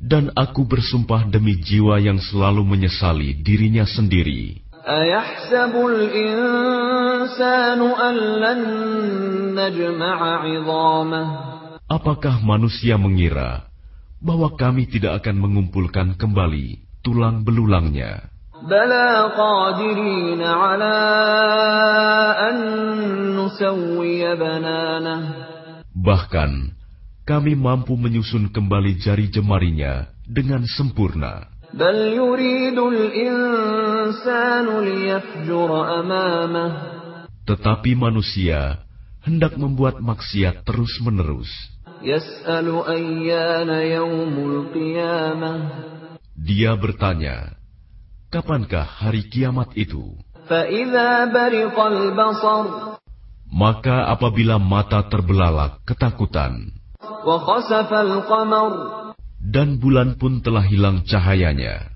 [0.00, 4.64] Dan aku bersumpah demi jiwa yang selalu menyesali dirinya sendiri.
[11.84, 13.68] Apakah manusia mengira
[14.24, 18.32] bahwa kami tidak akan mengumpulkan kembali tulang belulangnya?
[25.92, 26.79] Bahkan,
[27.30, 31.46] kami mampu menyusun kembali jari jemarinya dengan sempurna.
[37.46, 38.82] Tetapi manusia
[39.22, 41.46] hendak membuat maksiat terus-menerus.
[46.34, 47.36] Dia bertanya,
[48.34, 50.18] kapankah hari kiamat itu?
[53.50, 56.79] Maka apabila mata terbelalak ketakutan,
[59.40, 61.90] dan bulan pun telah hilang cahayanya.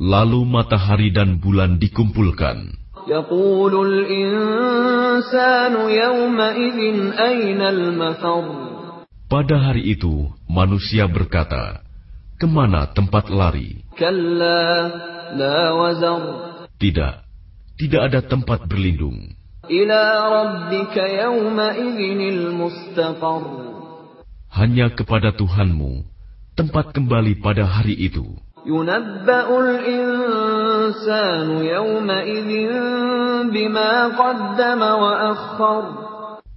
[0.00, 2.82] Lalu matahari dan bulan dikumpulkan.
[9.32, 10.14] Pada hari itu,
[10.48, 11.82] manusia berkata,
[12.38, 13.82] Ke mana tempat lari?
[16.78, 17.14] Tidak,
[17.78, 19.41] tidak ada tempat berlindung.
[24.50, 26.02] Hanya kepada Tuhanmu
[26.58, 28.26] tempat kembali pada hari itu.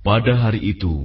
[0.02, 0.96] Pada hari itu,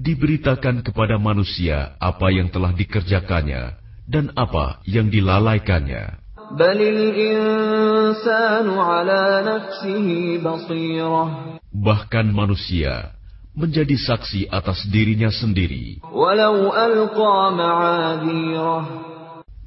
[0.00, 3.76] diberitakan kepada manusia apa yang telah dikerjakannya
[4.08, 6.27] dan apa yang dilalaikannya.
[11.68, 13.12] Bahkan manusia
[13.52, 16.00] menjadi saksi atas dirinya sendiri.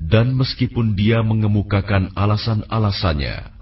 [0.01, 3.61] Dan meskipun dia mengemukakan alasan-alasannya,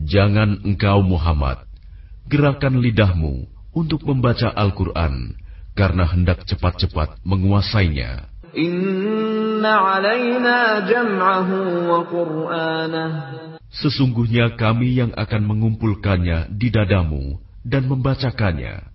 [0.00, 1.58] Jangan engkau Muhammad,
[2.28, 5.40] gerakan lidahmu untuk membaca Al-Quran
[5.80, 8.28] karena hendak cepat-cepat menguasainya.
[13.70, 18.92] Sesungguhnya kami yang akan mengumpulkannya di dadamu dan membacakannya.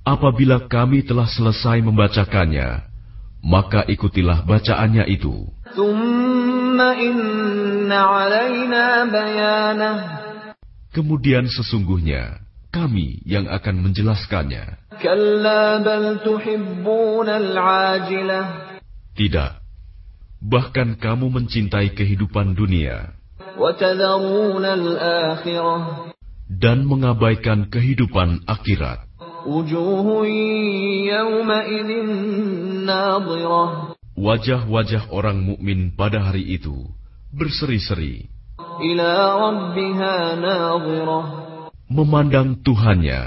[0.00, 2.68] Apabila kami telah selesai membacakannya,
[3.44, 5.46] maka ikutilah bacaannya itu.
[10.90, 12.42] Kemudian sesungguhnya
[12.74, 14.90] kami yang akan menjelaskannya.
[19.14, 19.52] Tidak,
[20.42, 23.14] bahkan kamu mencintai kehidupan dunia.
[26.50, 29.06] Dan mengabaikan kehidupan akhirat.
[34.20, 36.90] Wajah-wajah orang mukmin pada hari itu
[37.30, 38.39] berseri-seri.
[41.90, 43.20] Memandang Tuhannya.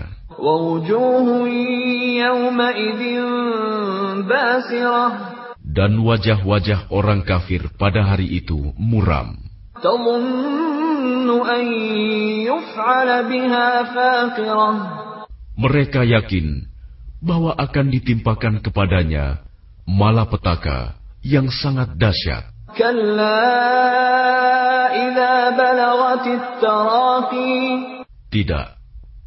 [5.74, 9.38] Dan wajah-wajah orang kafir pada hari itu muram.
[15.54, 16.48] Mereka yakin
[17.24, 19.46] bahwa akan ditimpakan kepadanya
[19.90, 22.53] malapetaka yang sangat dahsyat.
[28.34, 28.68] Tidak,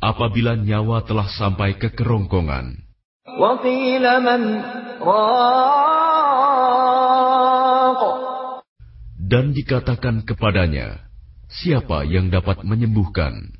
[0.02, 2.82] apabila nyawa telah sampai ke kerongkongan.
[9.26, 11.06] Dan dikatakan kepadanya,
[11.46, 13.54] siapa yang dapat menyembuhkan?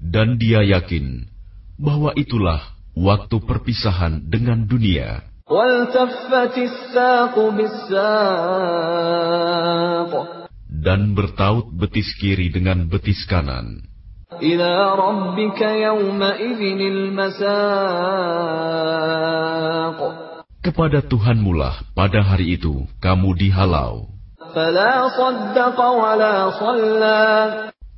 [0.00, 1.28] Dan dia yakin
[1.80, 5.24] bahwa itulah waktu perpisahan dengan dunia.
[10.70, 13.82] Dan bertaut betis kiri dengan betis kanan.
[20.60, 24.06] Kepada Tuhan mula pada hari itu kamu dihalau.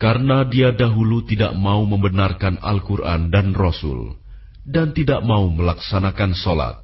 [0.02, 4.21] Karena dia dahulu tidak mau membenarkan Al-Quran dan Rasul
[4.62, 6.74] dan tidak mau melaksanakan sholat.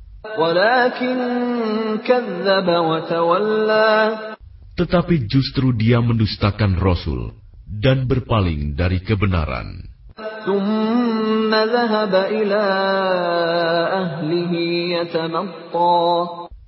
[4.79, 7.35] Tetapi justru dia mendustakan Rasul
[7.67, 9.83] dan berpaling dari kebenaran.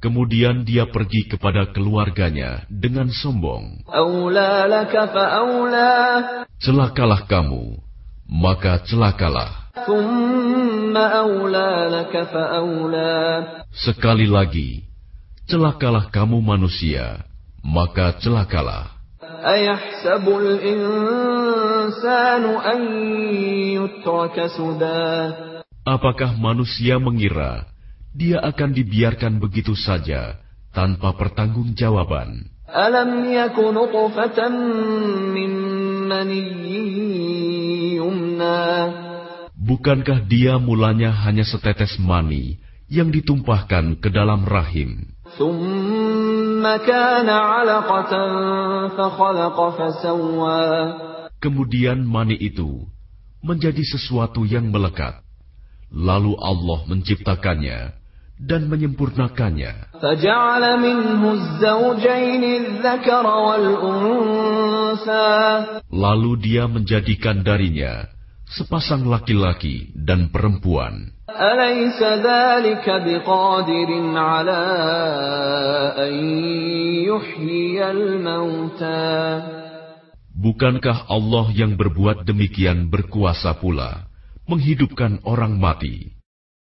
[0.01, 3.85] Kemudian dia pergi kepada keluarganya dengan sombong.
[6.61, 7.65] Celakalah kamu,
[8.29, 9.60] maka celakalah.
[13.71, 14.83] Sekali lagi,
[15.47, 17.23] celakalah kamu manusia,
[17.63, 18.99] maka celakalah.
[25.87, 27.71] Apakah manusia mengira
[28.11, 30.35] dia akan dibiarkan begitu saja
[30.75, 32.51] tanpa pertanggungjawaban?
[32.67, 33.11] Alam
[39.71, 42.59] Bukankah dia mulanya hanya setetes mani
[42.91, 45.15] yang ditumpahkan ke dalam rahim?
[51.39, 52.83] Kemudian mani itu
[53.47, 55.23] menjadi sesuatu yang melekat.
[55.95, 57.95] Lalu Allah menciptakannya
[58.43, 59.95] dan menyempurnakannya.
[65.95, 68.19] Lalu dia menjadikan darinya
[68.51, 71.15] sepasang laki-laki dan perempuan.
[80.41, 84.11] Bukankah Allah yang berbuat demikian berkuasa pula
[84.51, 86.20] menghidupkan orang mati?